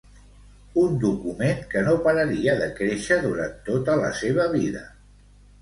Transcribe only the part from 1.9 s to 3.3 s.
pararia de créixer